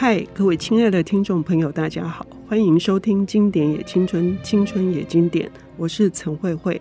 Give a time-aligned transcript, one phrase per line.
[0.00, 6.80] 嗨，各位亲爱的听众朋友，大家好，欢迎收听《经典也青春，青春也经典》，我是陈慧慧。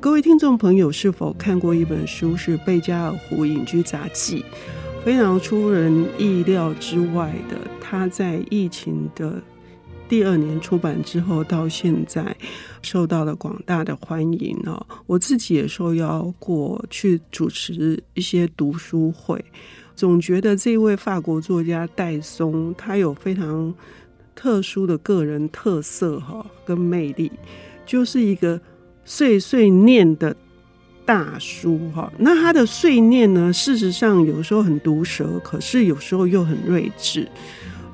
[0.00, 2.36] 各位听众朋友，是否看过一本书？
[2.36, 4.44] 是贝加尔湖隐居杂记，
[5.04, 9.40] 非常出人意料之外的，他在疫情的
[10.08, 12.34] 第二年出版之后，到现在
[12.80, 14.84] 受到了广大的欢迎哦。
[15.06, 19.44] 我自己也受邀过去主持一些读书会。
[19.94, 23.74] 总觉得这位法国作家戴松，他有非常
[24.34, 27.30] 特殊的个人特色哈，跟魅力，
[27.84, 28.60] 就是一个
[29.04, 30.34] 碎碎念的
[31.04, 32.12] 大叔哈。
[32.16, 37.28] 那他的碎念呢，事实上有时候很毒舌，可是有时候又很睿智。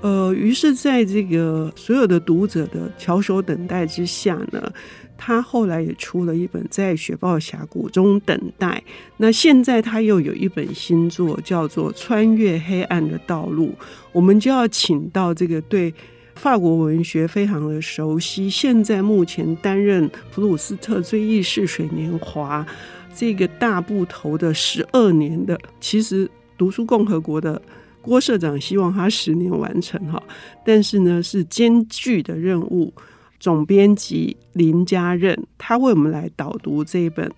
[0.05, 4.71] 呃，于是在这个所有的读者的翘首等待之下呢。
[5.17, 8.83] 他后来也出了一本《在雪豹峡谷中等待》，
[9.17, 13.69] 那现在他又有一本新作，叫做《穿越黑暗的道路》。
[14.13, 15.95] 我们就要请到这个对
[16.35, 22.67] 法国文学非常的熟悉，现在目前担任普鲁斯特追忆似水年华
[23.15, 27.63] 这个大部头的十二年的，其实读书共和国的
[28.05, 30.23] 郭社长希望他十年完成哈，
[30.65, 32.93] 但是呢是艰巨的任务。
[33.41, 37.29] 总编辑林家任，他为我们来导读这一本《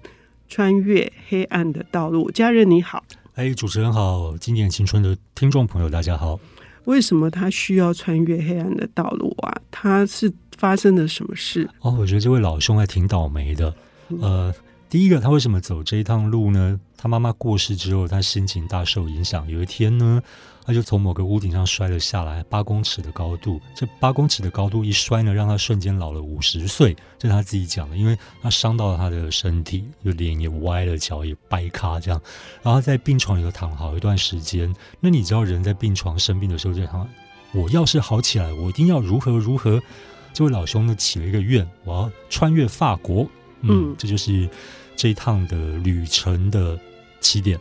[0.48, 2.28] 穿越黑暗的道路》。
[2.33, 3.03] 家任你好，
[3.34, 6.39] 哎，主持人好，今年青春的听众朋友大家好。
[6.84, 9.61] 为什么他需要穿越黑暗的道路啊？
[9.72, 11.69] 他是发生了什么事？
[11.81, 13.75] 哦，我觉得这位老兄还挺倒霉的。
[14.20, 14.55] 呃，
[14.89, 16.78] 第一个，他为什么走这一趟路呢？
[16.97, 19.50] 他妈妈过世之后，他心情大受影响。
[19.50, 20.22] 有一天呢，
[20.67, 23.61] 他就从某个屋顶上摔了下来，八公尺的高度。
[23.75, 26.95] 这八公尺的高度一摔呢，让他瞬间老了五十岁。
[27.17, 32.20] 这是他自己讲的，因为他伤到了他的身体，就脸也歪了，脚也掰咖这样。
[32.64, 34.75] 然后在病床里头躺好一段时间。
[34.98, 37.09] 那你知道人在病床生病的时候，就想：
[37.55, 39.81] 我要是好起来，我一定要如何如何。
[40.33, 43.22] 这位老兄呢，起了一个愿，我要穿越法国。
[43.60, 44.50] 嗯，嗯，这就是
[44.97, 46.77] 这一趟的旅程的
[47.21, 47.56] 起点。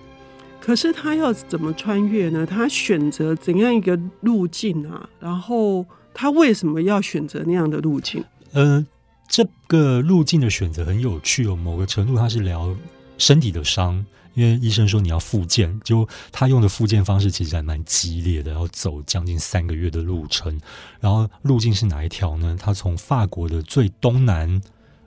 [0.65, 2.43] 可是他要怎么穿越呢？
[2.43, 5.07] 他选择怎样一个路径啊？
[5.19, 8.23] 然后他为什么要选择那样的路径？
[8.53, 8.83] 呃，
[9.29, 11.55] 这个路径的选择很有趣哦。
[11.55, 12.75] 某个程度，他是聊
[13.19, 20.59] 身体的伤，因为医生说你要复健，就他用的复健方式其实还蛮激烈的，要走将近三个月的路程。
[20.99, 22.57] 然后路径是哪一条呢？
[22.59, 24.49] 他从法国的最东南，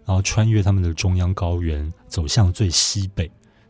[0.05, 3.29] 然后穿越他们的中央高原，走向最西北。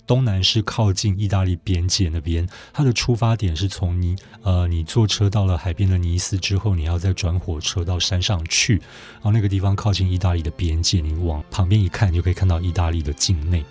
[0.08, 8.78] 东南是靠近意大利边界那边，它的出发点是从尼呃，你坐车到了海边的尼斯之后，你要再转火车到山上去，
[9.16, 13.62] 然后那个地方靠近意大利的边界，你往旁边一看，就可以看到意大利的境内。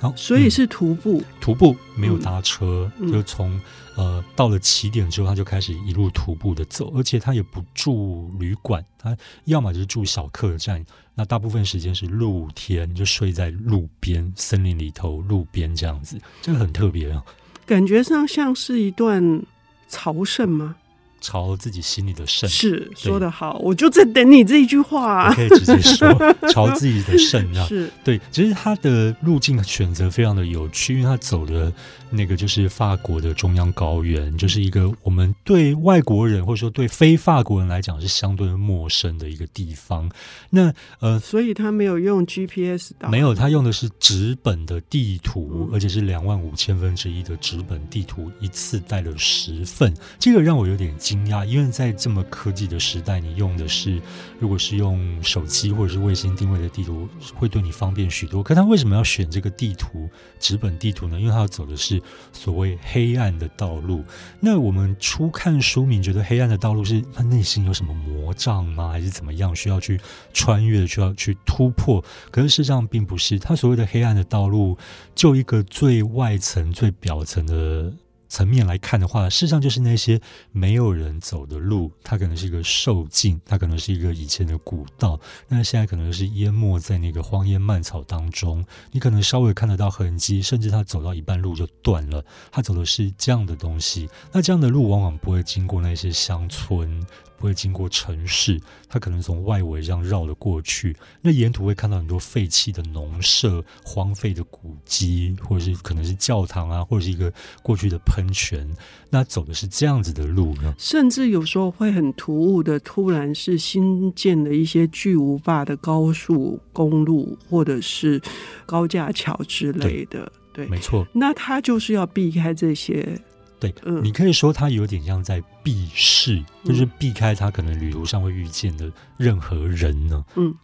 [0.00, 3.60] 好，所以是徒步，嗯、徒步没有搭车，嗯、就从
[3.96, 10.84] 呃到了起点之后，他就开始一路徒步的走，而且他也不住旅馆，他要么就是住小客栈，
[11.18, 17.20] 那大部分时间是露天，就睡在路边森林里头，路边这样子，这个很特别啊，
[17.66, 19.42] 感觉上像是一段
[19.88, 20.76] 朝圣吗？
[21.20, 25.30] 朝自己心里的肾是说的好，我就在等你这一句话，啊。
[25.30, 26.08] 我可以直接说，
[26.52, 28.20] 朝自己的肾啊，是对。
[28.30, 31.72] 其实他的路径选择非常的有趣，因为他走的
[32.10, 40.08] 那个就是法国的中央高原，就是一个我们对外国人或者说对非法国人来讲是相对陌生的一个地方。
[40.50, 50.94] 那呃，所以他没有用 GPS 导，没有，他用的是纸本的地图，嗯、而且是两万五千分之一的纸本地图，一次带了十份，这个让我有点。
[51.08, 53.98] 惊讶，因为在这么科技的时代，你用的是
[54.38, 58.42] 如果是用手机或者是卫星定位的地图，会对你方便许多。
[58.42, 60.06] 可他为什么要选这个地图，
[60.38, 61.18] 纸本地图呢？
[61.18, 64.04] 因为他要走的是所谓黑暗的道路。
[64.38, 68.90] 那我们初看书名，觉得黑暗的道路是他内心有什么魔障吗？
[68.90, 69.98] 还是怎么样需要去
[70.34, 72.04] 穿越，需要去突破？
[72.30, 74.76] 可是事实上并不是，他所谓的黑暗的道路，
[75.14, 77.90] 就一个最外层、最表层的。
[78.28, 80.20] 层面来看的话，事实上就是那些
[80.52, 88.64] 没有人走的路，它可能是一个受径，它可能是一个以前的古道，那现在可能是淹没在那个荒烟蔓草当中。
[88.92, 92.24] 你可能稍微看得到痕迹，甚至它走到一半路就断了。
[92.50, 97.04] 它走的是这样的东西，那这样的路往往不会经过那些乡村。
[97.38, 100.94] 不会经过城市，它可能从外围这样绕了过去。
[101.22, 107.32] 那沿途会看到很多废弃的农舍、荒废的古迹，或者是可能是教堂啊，或者是一个
[107.62, 108.68] 过去的喷泉。
[109.08, 110.74] 那走的是这样子的路呢？
[110.76, 118.20] 甚至有时候会很突兀的，突然是新建的一些巨无霸的高速公路，或者是
[118.66, 120.30] 高架桥之类的。
[120.52, 121.06] 对，对，没错。
[121.12, 123.18] 那它就是要避开这些。
[123.60, 130.24] 对，嗯，你可以说他有点像在避世，就是避开他可能旅途上会遇见的任何人呢。
[130.36, 130.54] 嗯，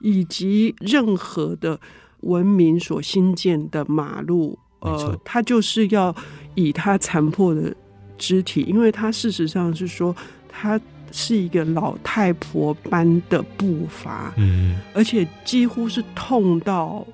[0.00, 1.80] 以及任何的
[2.20, 6.14] 文明所新建的马路，呃，他就是要
[6.54, 7.74] 以他残破的
[8.18, 10.14] 肢体，因为他事实上是说
[10.48, 10.78] 他
[11.10, 17.06] 是一个老太婆般的步伐，嗯，而且几乎是痛到，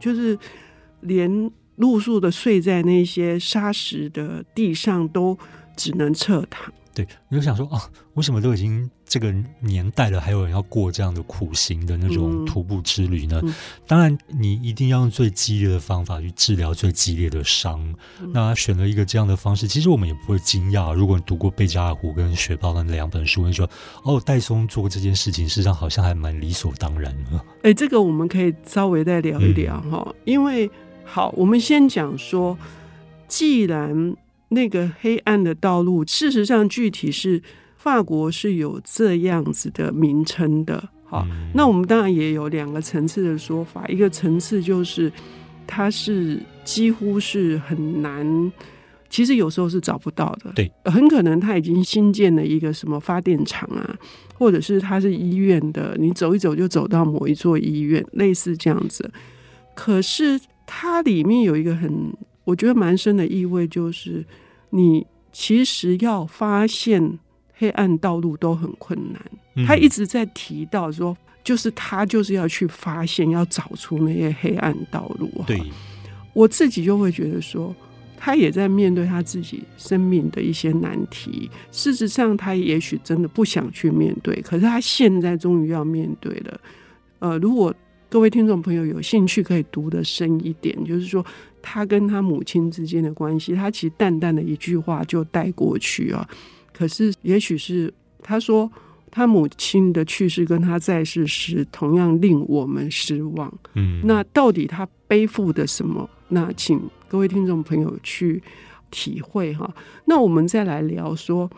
[0.00, 0.36] 就是
[1.00, 1.50] 连。
[1.80, 5.36] 露宿的睡在那些沙石的地上，都
[5.76, 6.72] 只能侧躺。
[6.92, 7.80] 对，你就想说啊，
[8.14, 13.40] 为什么都已经这个年代了，还有人要过这样的苦行的那种徒步之旅呢？
[13.44, 13.54] 嗯、
[13.86, 17.80] 当然，你一定要用最激烈的方法去治疗最激烈的伤。
[18.20, 20.92] 嗯、那他选了一个这样的方式，其实我们也不会惊讶。
[20.92, 23.70] 如果你读过贝加尔湖跟雪豹的那两本书，你说
[24.02, 27.40] 哦，戴松做这件事情，事实上好像还蛮理所当然的。
[27.62, 30.68] 哎，这个我们可以稍微再聊一聊哈，嗯、因为。
[31.12, 32.56] 好，我们先讲说，
[33.26, 34.14] 既然
[34.50, 37.42] 那个黑暗的道路，事实上具体是
[37.76, 40.88] 法国是有这样子的名称的。
[41.04, 45.12] 好，嗯、那我们当然也有两个层次的说法，一个层次就是
[45.66, 48.52] 它是几乎是很难，
[49.08, 50.52] 其实有时候是找不到的。
[50.54, 53.98] 对，很可能它已经新建了一个什么发电厂啊，
[54.38, 59.10] 或者是它是医院的，你走一走就走到某一座医院，类似这样子。
[59.74, 60.40] 可是。
[60.72, 62.14] 它里面有一个很，
[62.44, 64.24] 我觉得蛮深的意味，就是
[64.70, 67.18] 你其实要发现
[67.54, 69.66] 黑暗道路都很困难。
[69.66, 75.28] 他一直在提到说，就是他就是要去发现，要找出那些黑暗道路。
[75.44, 75.60] 对，
[76.32, 77.74] 我自己就会觉得说，
[78.16, 81.50] 他也在面对他自己生命的一些难题。
[81.72, 86.60] 事实上，他也许真的不想去面对，可是他现在终于要面对了。
[87.18, 87.74] 呃，如果
[88.10, 91.24] 各位听众朋友有兴趣可以读得深一点，就是说
[91.62, 96.28] 他跟他母亲之间的关系，他其实淡淡的一句话就带过去啊。
[96.72, 98.68] 可是也许是他说
[99.12, 103.52] 他母亲的去世跟他在世时同样令我们失望。
[103.74, 106.10] 嗯，那到底他背负的什么？
[106.26, 108.42] 那请各位听众朋友去
[108.90, 109.72] 体会哈。
[110.04, 111.48] 那我们再来聊说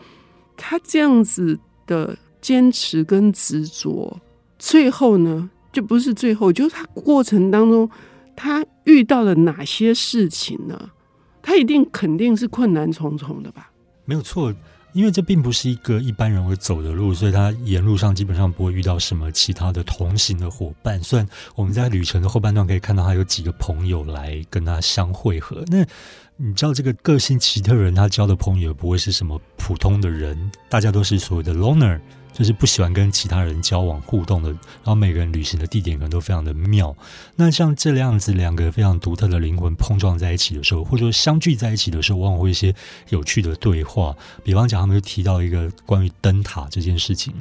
[0.55, 1.57] 他这样子
[1.87, 4.19] 的坚持跟执着，
[4.59, 5.49] 最后呢？
[5.73, 7.89] 就不是最后，就是他过程当中，
[8.35, 10.91] 他遇到了哪些事情呢？
[11.41, 13.69] 他一定肯定是困难重重的吧？
[14.05, 14.53] 没有错，
[14.93, 21.01] 因为这并不是一个一般人会走的路，所以他沿路上基本上不会遇到什么其他的同行的伙伴。
[21.01, 25.85] 虽然我们在旅程的后半段可以看到他有几个朋友来跟他相会合，那
[26.37, 31.99] 你知道这个个性奇特人，他交的朋友也不会是什么普通的人，大家都是所谓的 loner。
[32.33, 36.93] 就是不喜欢跟其他人交往互动的，然后每个人旅行的地点可能都非常的妙。
[37.35, 42.73] 那像这样子两个非常独特的灵魂碰撞在一起的时候，或者说相聚在一起的时候，往往会一些
[43.09, 44.15] 有趣的对话。
[44.43, 47.33] 比方讲，他们就提到一个关于灯塔这件事情。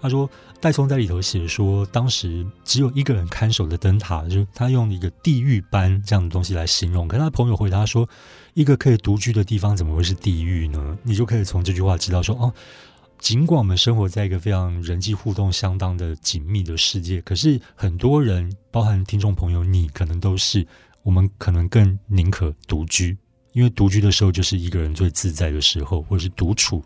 [0.00, 0.28] 他说，
[0.60, 7.06] 戴松在里头写说，当时只有一个人看守的灯塔，就他用一个地狱般这样的东西来形容。
[7.06, 8.08] 可是他朋友回答说，
[8.54, 10.98] 一个可以独居的地方怎么会是地狱呢？
[11.04, 12.52] 你就可以从这句话知道说，哦。
[13.22, 20.66] 尽管我们生活在一个非常人际互动相当的紧密的世界，可是很多人，包含听众朋友，你可能都是，
[21.04, 23.16] 我们可能更宁可独居，
[23.52, 26.82] 因为独居的时候就是一个人最自在的时候，或者是独处。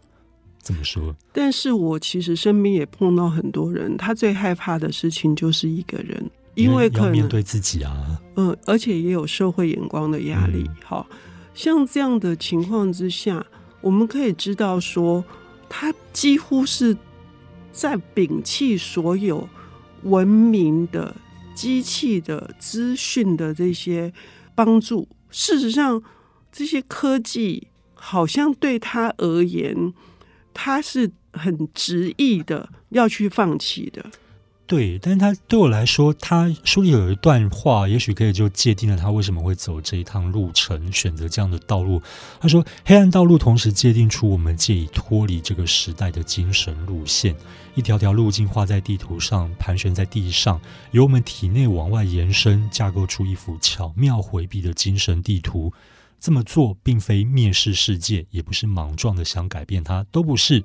[0.61, 1.17] 怎么说？
[1.33, 10.67] 但是我其实身边也碰到很多人，他最害怕的事情就是一个人，因为可能要面对自己啊，嗯，而且也有社会眼光的压力。
[10.69, 11.07] 嗯、好
[11.55, 13.43] 像这样的情况之下，
[13.81, 15.25] 我们可以知道说。
[15.69, 16.97] 他几乎是
[17.73, 19.49] 在摒弃所有
[20.03, 21.15] 文明的、
[21.55, 24.13] 机器的、资讯的这些
[24.55, 25.09] 帮助。
[25.31, 26.03] 事实上，
[26.51, 29.93] 这些科技好像对他而言，
[30.55, 34.05] 他是很执意的要去放弃的。
[34.67, 42.03] 对，但是他对我来说，他书里有一段话，也许可以就界定了他为什么会走这一趟路程，选择这样的道路。
[42.41, 47.33] 他说：“黑暗道路同时界定出我们借以脱离这个时代的精神路线，
[47.77, 55.73] 一条条路径画在地图上，盘旋在地上，由我们体内往外延伸，架构出一幅巧妙回避的精神地图。
[56.19, 60.65] 这么做并非蔑视世界，也不是莽撞的想改变它，都不是。”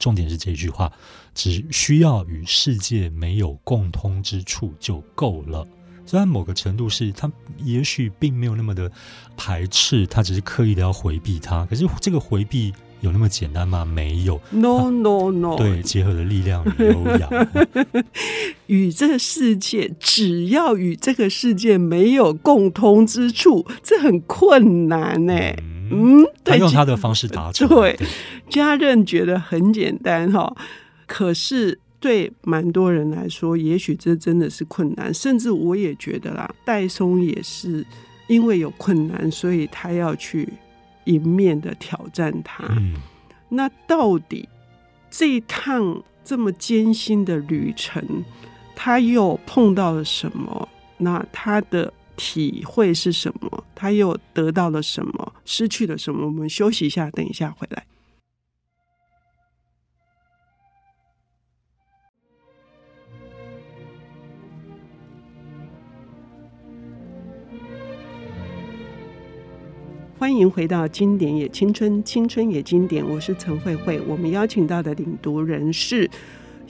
[0.00, 0.90] 好，重点是这句话，
[1.34, 5.66] 只需要与世界没有共通之处就够了。
[6.06, 8.90] 虽然某个程度是他也许并没有那么的
[9.36, 11.64] 排斥，他只是刻意的要回避它。
[11.66, 13.84] 可是这个回避有那么简单吗？
[13.84, 14.40] 没有。
[14.50, 15.56] No no no。
[15.56, 17.28] 对，结合了力量与优雅，
[18.66, 25.34] 与这个世界，只要与这个世界没有共通之处，这很困难呢。
[25.62, 27.68] 嗯嗯，他用他的方式达成。
[27.68, 27.98] 对，
[28.48, 30.54] 家人觉得很简单哈，
[31.06, 35.12] 可是对蛮多人来说，也许这真的是困难。
[35.12, 37.84] 甚至我也觉得啦，戴松也是
[38.28, 40.48] 因为有困难，所以他要去
[41.04, 42.64] 迎面的挑战他。
[42.70, 42.94] 嗯，
[43.48, 44.48] 那到底
[45.10, 48.02] 这一趟这么艰辛的旅程，
[48.74, 50.68] 他又碰到了什么？
[50.98, 51.92] 那他的。
[52.22, 53.64] 体会是什么？
[53.74, 55.32] 他又得到了什么？
[55.46, 56.26] 失去了什么？
[56.26, 57.86] 我们休息一下，等一下回来。
[70.18, 73.98] 欢迎回到《经典也青春，青春也经典》，我是陈慧慧。
[74.02, 76.08] 我们邀请到的领读人是。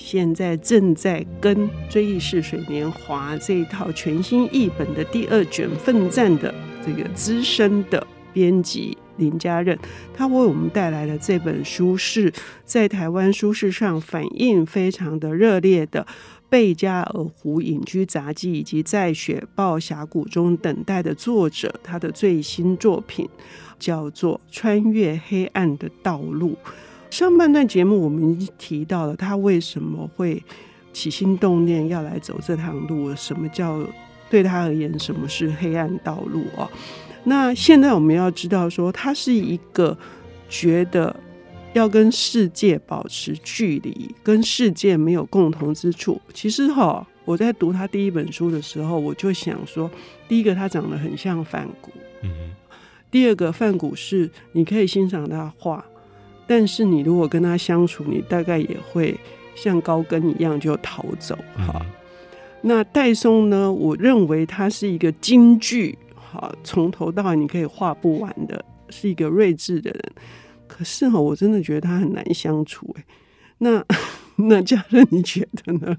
[0.02, 1.54] 现在正在跟
[1.88, 6.52] 《追忆似水年华》这一套全新译本的第二卷奋战的
[6.84, 9.78] 这个资深的编辑林家任，
[10.16, 12.32] 他为我们带来的这本书是
[12.64, 16.00] 在台湾书市上反应非常的热烈的
[16.48, 23.28] 《贝加尔湖隐居杂记》，以及在雪豹峡谷中等待的作者他的最新作品
[23.78, 26.52] 叫做《穿越黑暗的道路》。
[27.10, 30.42] 上半段节目我们提到了他为什么会
[30.92, 33.84] 起心动念要来走这趟路，什么叫
[34.30, 36.70] 对他而言什么是黑暗道路哦？
[37.24, 39.96] 那现在我们要知道说，他是一个
[40.48, 41.14] 觉得
[41.74, 46.20] 要跟世界保持距离，跟世界没有共同之处。
[46.32, 49.90] 其实哈，我在读他第一本书的时候，我就想说，
[50.28, 51.90] 第一个他长得很像梵谷，
[52.22, 52.30] 嗯，
[53.10, 55.84] 第二个梵谷是你可以欣赏他画。
[56.50, 59.16] 但是你如果跟他相处，你大概也会
[59.54, 61.80] 像高跟一样就逃走哈。
[61.80, 61.86] 嗯、
[62.60, 63.72] 那戴松呢？
[63.72, 70.12] 我认为他是一个京剧哈，从头到尾你可以画不完的，是一个睿智的人。
[70.66, 73.04] 可是哈，我真的觉得他很难相处哎。
[73.58, 73.84] 那
[74.34, 75.96] 那家人你觉得呢？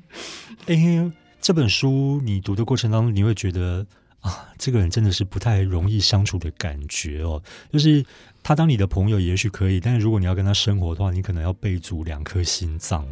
[0.65, 3.87] 哎、欸，这本书你读的过程当中，你会觉得
[4.19, 7.41] 啊，这个人真的是不太容易相处的感觉哦，
[7.71, 8.03] 就是。
[8.43, 13.05] 他当你的朋友也许可以，但是如果你要跟他生活的话，你可能要备足两颗心脏。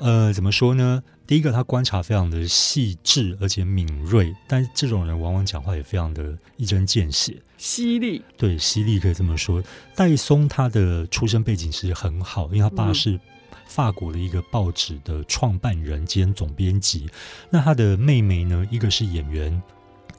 [0.00, 1.02] 呃，怎么说呢？
[1.26, 8.22] 第一个，他观察非常的细致而且敏锐，但这种人往往讲话也非常的一针见血、犀利。
[8.36, 9.62] 对，犀利可以这么说。
[9.94, 13.18] 戴松他的出身背景是很好，因为他爸是
[13.66, 17.08] 法国的一个报纸的创办人兼总编辑。
[17.48, 18.66] 那他的妹妹呢？
[18.70, 19.62] 一个是演员。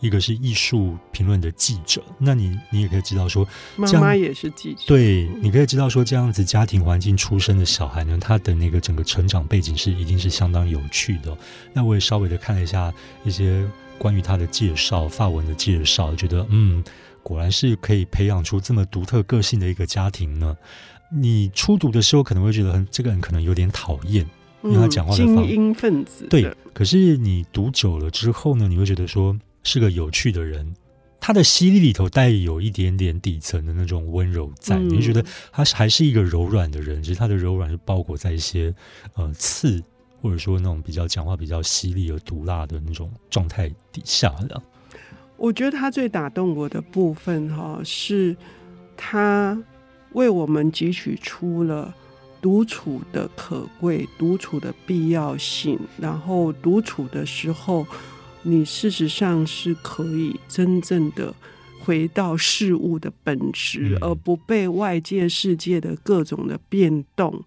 [0.05, 11.35] 一个是艺术评论的记者，那你你也可以知道说，妈妈也是记者，对，你可以知道说，这样子家庭环境出身的小孩呢，他的那个整个成长背景是一定是相当有趣的。
[11.73, 12.93] 那我也稍微的看了一下
[13.23, 16.83] 一些关于他的介绍，发文的介绍，觉得嗯，
[17.23, 20.55] 果然是可以培养出这么独特个性的一个家庭呢。
[21.11, 24.23] 你初读的时候可能会觉得很这个人可能有点讨厌，
[24.61, 26.53] 因为他讲话的方、嗯、精英分子，对。
[26.73, 29.35] 可是你读久了之后呢，你会觉得说。
[29.65, 30.73] 是个有趣的人，
[31.19, 38.73] 他的犀利里头带有一点点底层的那种温柔在，嗯、你就觉得他还是一个柔软的人，其实他的柔软是包裹在一些
[39.15, 39.83] 呃刺，
[40.21, 44.61] 或者说那种比较讲话比较犀利而毒辣的那种状态底下的。
[45.35, 48.37] 我觉得他最打动我的部分哈，是
[48.95, 49.59] 他
[50.11, 51.91] 为我们汲取出了
[52.39, 57.83] 独处的可贵、独处的必要性，然后独处的时候。
[58.47, 61.33] 你事实上是可以真正的
[61.79, 67.43] 回到事物的本质，而不被外界世界的各种的变动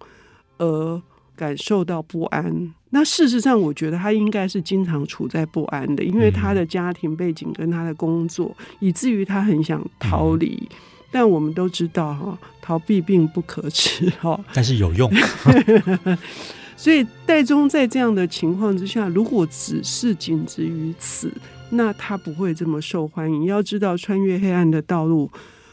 [0.59, 1.00] 而
[1.37, 2.75] 感受到不安。
[2.90, 10.69] 那事实上，我觉得他应该是经常处在不安的，因为他的家庭背景跟他的工作，以至于他很想逃离。
[11.11, 15.11] 但我们都知道，哈，逃避并不可耻，哈，但是有用。
[16.79, 21.29] 所以戴宗在这样的情况之下，如果只是仅止于此，
[21.71, 23.47] 那他不会这么受欢迎。
[23.47, 25.29] 要知道，《穿越黑暗的道路》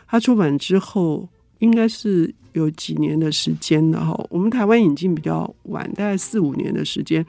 [0.08, 4.26] 他出版之后，应该是有几年的时间了哈。
[4.32, 7.24] 我们台湾引进比较晚，大概四五年的时间，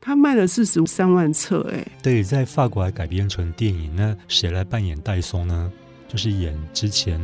[0.00, 1.64] 他卖了四十三万册。
[1.72, 5.70] 哎，对，在法国还改编成电影，那谁来扮演戴松呢？
[6.08, 7.20] 就是演之前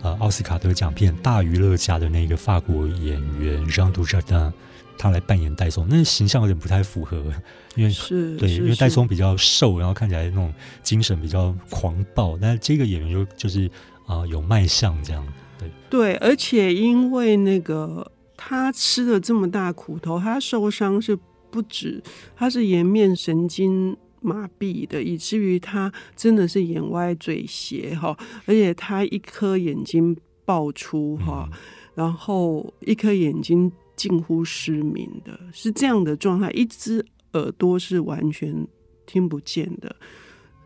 [0.00, 4.52] 呃奥斯卡得奖片《大娱乐家》的那个法国演员让·杜扎丹。
[5.00, 7.16] 他来扮演戴松，那形象有点不太符合，
[7.74, 10.52] 因为是对，因为戴松比较瘦，然后看起来那种
[10.82, 13.66] 精神比较狂暴，但是这个演员就就是
[14.06, 15.26] 啊、呃、有卖相这样，
[15.58, 21.18] 对对，而且因为那个他吃了这么大苦头，他受伤是
[21.50, 22.02] 不止，
[22.36, 28.14] 他是颜面神经麻痹的，以至于他真的是眼歪嘴斜哈，
[28.44, 30.14] 而且他一颗眼睛。
[30.42, 31.58] 爆出哈，嗯、
[31.94, 37.04] 然后一颗眼睛近乎失明的，是这样的状态，一只
[37.34, 38.66] 耳朵是完全
[39.04, 39.94] 听不见的，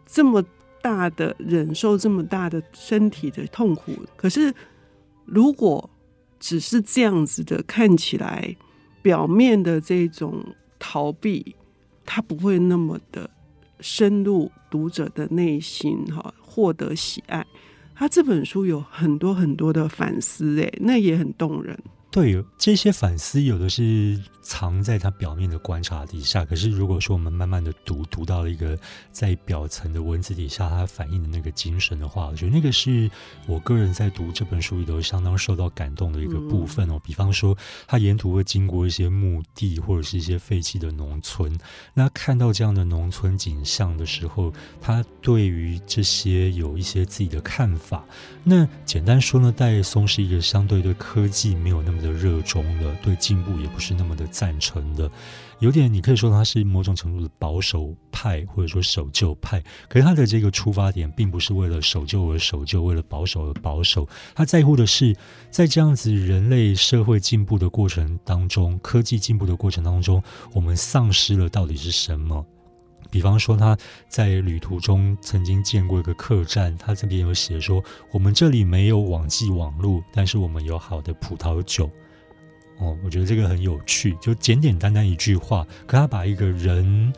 [0.06, 0.40] 这么
[0.80, 4.54] 大的忍受这么大的身体的痛苦，可是
[5.24, 5.90] 如果
[6.38, 8.56] 只是这样子的看起来
[9.02, 10.40] 表面的这种
[10.78, 11.56] 逃避，
[12.04, 13.28] 它不会那么的
[13.80, 17.44] 深入读者的内心哈，获得喜爱。
[17.96, 21.76] 他这本书有很多很多的反思，哎，那也很动人。
[22.14, 28.78] 对，这些反思有的是藏在他表面的观察底下，可是如果说我们慢慢的读，读到了一个
[29.10, 33.10] 在表层的文字底下，它反映的那个精神的话，我觉得那个是
[33.46, 36.94] 我个人在读这本书里头相当受到感动的一个部分哦。
[36.94, 41.58] 嗯、比方说，他沿途会经过一些墓地或者是一些废弃的农村，
[41.94, 48.04] 那看到这样的农村景象的时候，他对于这些有一些自己的看法。
[48.44, 55.08] 那简单说呢，戴松是一个相对对科技没有那么的热衷的，对进步也不是那么的赞成的，
[55.60, 59.62] 有点你可以说他是某种程度的保守派或者说守旧派。
[59.88, 64.08] 可是他的这个出发点并不是为了守旧而守旧，为了保守而保守。
[64.34, 65.14] 他在乎的是，
[65.52, 70.20] 在这样子人类社会进步的过程当中，科技进步的过程当中，
[70.52, 72.44] 我们丧失了到底是什么？
[73.12, 81.88] 比方说，他在旅途中曾经见过一个客栈，他这边有写说：“我们这里没有网际网路，但是我们有好的葡萄酒。”
[82.78, 87.12] 哦，我觉得这个很有趣，就简简单单一句话，可他把一个人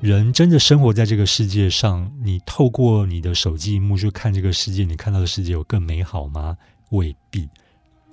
[0.00, 6.56] 人真的生活在这个世界上，你透过你的手机荧幕去看这个世界，你看到的世界有更美好吗？
[6.90, 7.48] 未必。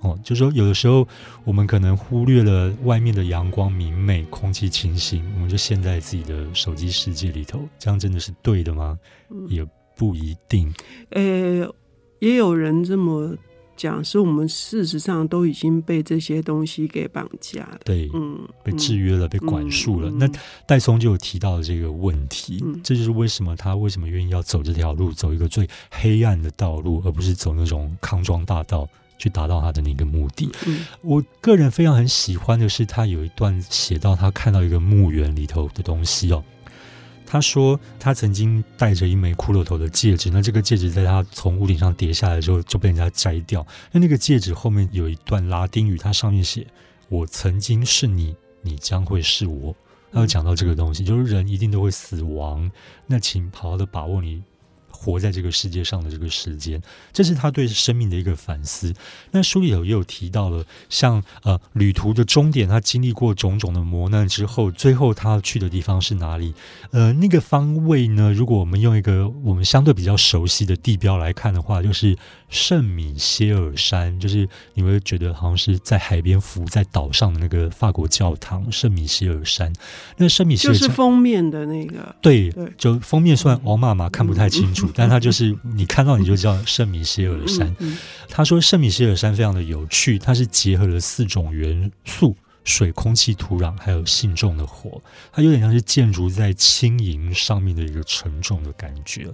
[0.00, 1.06] 哦，就是说，有的时候
[1.44, 8.98] 我们可能忽略了外面的阳光明媚、空气清新，我们就陷在自己的手机世界里头，这样真的是对的吗？
[9.30, 9.64] 嗯、也
[9.96, 10.74] 不一定。
[11.10, 11.72] 呃，
[12.18, 13.36] 也有人这么
[13.76, 20.10] 讲，是我们事实上都已经被这些东西给绑架了，对，嗯，被制约了，嗯、被管束了。
[20.10, 20.28] 嗯、那
[20.66, 28.88] 戴松就有提到了这个问题，嗯、这就是为什么他为什么愿意要走这条路，走一个最黑暗的道路，而不是走那种康庄大道。
[29.18, 30.50] 去达到他的那个目的。
[30.66, 36.42] 嗯，我个人非常很喜欢的是，他有一段写到他看到一个墓园里头的东西哦。
[37.32, 43.66] 他说他曾经戴着一枚骷髅头的戒指，那这个戒指在他从屋顶上跌下来之后就被人家摘掉。
[43.90, 46.66] 那那个戒指后面有一段拉丁语，它上面写
[47.08, 49.74] ：“我曾经是你，你将会是我。”
[50.12, 52.70] 他有讲到这个东西，就是人一定都会死亡，
[53.06, 54.42] 那请好好的把握你。
[55.02, 56.80] 活在这个世界上的这个时间，
[57.12, 58.94] 这是他对生命的一个反思。
[59.32, 66.54] 那书里头也有提到了，像呃旅途的终点，他经历过种种的磨难之后，最后他去的地方是哪里？
[66.92, 68.32] 呃，那个方位呢？
[68.32, 72.16] 如果我们用一个我们相对比较熟悉的地标来看的话，就是
[72.48, 79.72] 圣米歇尔山，就是你会觉得好像是在海边浮在岛上的那个法国教堂圣米歇尔山。
[80.18, 84.91] 那圣米歇尔山就是封面的那个，对，对就封面算黄妈妈看不太清楚。
[84.94, 87.74] 但它就是你看到你就叫圣米歇尔山。
[88.28, 95.00] 他说圣米歇尔山非常的有趣，它是结合了四种元素：水、空气、土壤，还有信众的火。
[95.32, 99.28] 它有点像是建筑在轻盈上面的一个沉重的感觉。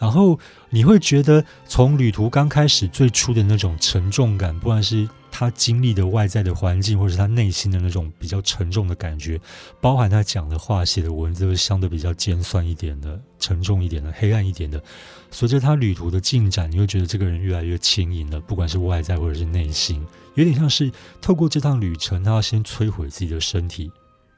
[0.00, 0.38] 然后
[0.70, 9.38] 你会觉得从旅途刚开始最初的那种沉重感，不管是他经历的外在的环境，或者是他内心的那种比较沉重的感觉，
[9.78, 14.82] 包含他讲的话、写的文字，都是相对比较尖酸一点的、沉重一点的、黑暗一点的。
[15.30, 20.02] 随着他旅途的进展，你会觉得这个人越来越轻盈了，不管是外在或者是内心，
[20.34, 23.92] 有点像是透过这趟旅程，他要先摧毁自己的身体。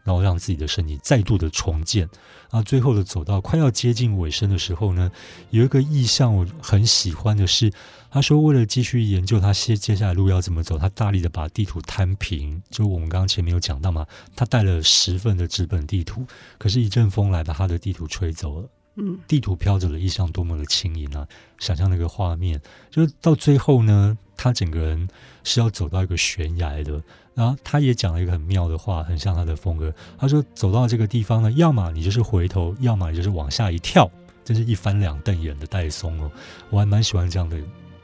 [0.04, 2.02] 然后让自己的身体再度的重建，
[2.50, 5.10] 然后最后的走到快要接近尾声的时候呢，
[5.50, 7.72] 有一个意象我很喜欢的是，
[8.10, 12.62] 他说为了继续研究他接接下来路要怎么走，他大力的把地图摊平。
[12.70, 16.26] 就我们刚刚前面有讲到嘛，他带了十份的纸本地图，
[16.58, 18.68] 可是，一阵风来把他的地图吹走了。
[18.96, 21.26] 嗯，地图飘着的意象多么的轻盈啊！
[21.58, 22.60] 想象那个画面，
[22.90, 25.08] 就是到最后呢，他整个人
[25.44, 27.00] 是要走到一个悬崖的。
[27.34, 29.94] 然后他也讲了一个很妙的话，很像他的风格。
[30.18, 34.10] 他说：“走到这个地方呢，要么你就是回头，要么你就是往下一跳。”
[34.44, 36.28] 真是一翻两瞪眼的戴松哦，
[36.68, 37.56] 我还蛮喜欢这样的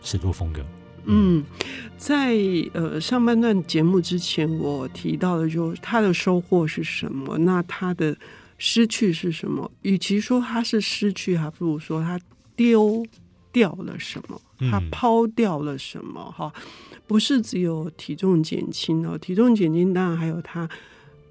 [0.03, 0.64] 写作风格。
[1.05, 1.44] 嗯，
[1.96, 2.37] 在
[2.72, 7.37] 呃上半段节目之前，我提到的就是他的收获是什么？
[7.38, 8.16] 那他的
[8.57, 9.68] 失去是什么？
[9.83, 12.20] 与其说他是失去，还不如说他
[12.55, 13.05] 丢
[13.51, 14.40] 掉了什么，
[14.71, 16.21] 他抛掉了什么？
[16.31, 16.53] 哈。
[17.07, 20.68] 不是只有体重减轻哦，体重减轻当然还有他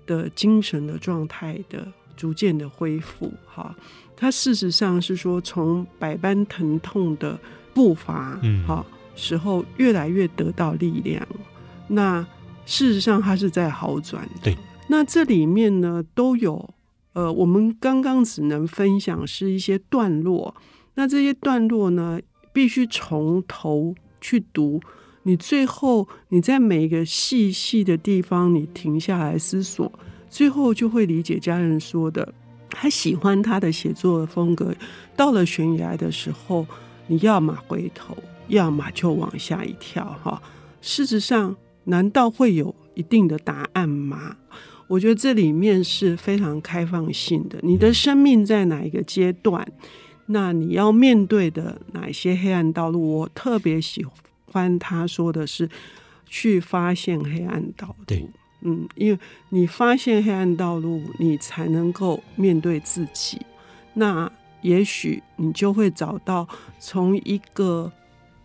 [0.08, 3.76] 的精神的状态的逐渐的恢复哈。
[4.16, 7.40] 他事实上是说从百般疼痛的
[7.76, 8.84] 步伐，嗯，哈
[9.16, 11.26] 时候越来越得到力量。
[11.88, 12.26] 那
[12.66, 14.28] 事实上，他是在好转。
[14.42, 14.58] 对，
[14.90, 16.74] 那这里面呢，都有
[17.14, 20.56] 呃，我们刚刚只能分享是一些段落。
[20.96, 22.20] 那这些段落呢，
[22.58, 24.82] 必须从头去读。
[25.22, 29.92] 你最后你在每一个细细的地方，你停下来思索，
[30.28, 32.34] 最后就会理解家人说的。
[32.72, 34.74] 他喜欢他的写作的风格。
[35.16, 36.66] 到了悬崖的时候，
[37.06, 38.18] 你要么回头，
[38.48, 40.04] 要么就往下一跳。
[40.24, 40.42] 哈，
[40.82, 44.36] 事实上，难道会有一定的答案吗？
[44.88, 47.60] 我觉得这里面是非常开放性的。
[47.62, 49.64] 你的生命在哪一个阶段？
[50.28, 53.20] 那你要面对的哪些黑暗道路？
[53.20, 54.18] 我特别喜欢。
[54.80, 55.70] 他说的是
[56.26, 58.28] 去发现黑暗道路，对，
[58.62, 63.40] 嗯，因为你发现黑暗道路，你才能够面对自己。
[63.94, 64.32] 那
[64.64, 66.48] 也许你就会找到
[66.80, 67.92] 从一个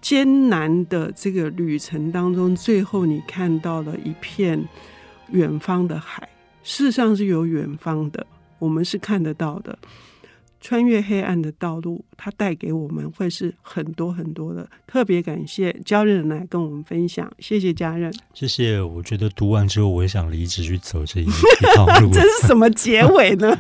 [0.02, 4.62] 艰难的这个旅程当中，最后你看到了一片
[5.30, 6.28] 远方的海。
[6.62, 8.26] 事实上是有远方的，
[8.58, 9.78] 我们是看得到的。
[10.62, 14.66] 穿越黑暗的道路，它带给我们会是很多很多的。
[14.86, 18.80] 特别感谢家人来跟我们分享，谢谢家人，谢谢。
[18.80, 21.26] 我觉得读完之后，我也想离职去走这一
[21.74, 22.08] 条路。
[22.14, 23.54] 这是什么结尾呢？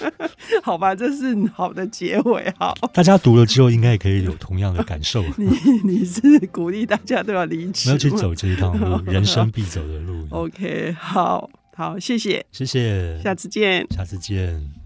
[0.64, 2.50] 好吧，这是好的结尾。
[2.58, 5.22] 好，大家读了之后，应该也可以有同样的感受。
[5.36, 5.46] 你
[5.84, 10.26] 你是鼓励大家都要离职，要去走这一趟路，人生必走的路。
[10.30, 14.85] OK，好好，谢谢，谢谢，下次见，下次见。